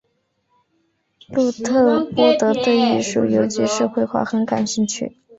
[1.27, 5.15] 路特波德对艺术尤其是绘画很感兴趣。